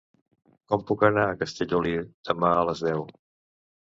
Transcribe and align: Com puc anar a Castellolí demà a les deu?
Com 0.71 0.85
puc 0.91 1.03
anar 1.09 1.25
a 1.25 1.35
Castellolí 1.41 1.93
demà 2.29 2.53
a 2.61 2.63
les 2.71 2.81
deu? 2.87 3.07